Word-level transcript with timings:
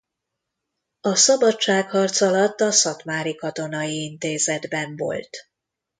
A 1.01 1.15
szabadságharc 1.15 2.21
alatt 2.21 2.59
a 2.61 2.71
szatmári 2.71 3.35
katonai 3.35 4.03
intézetben 4.03 4.95
volt. 4.95 5.49